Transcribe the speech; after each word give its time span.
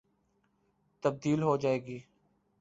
تبدیل 1.03 1.41
ہو 1.43 1.55
جائے 1.57 1.79
گی۔ 1.85 1.99